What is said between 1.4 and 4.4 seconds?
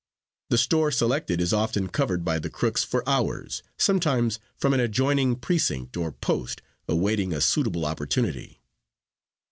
often covered by the crooks for hours, sometimes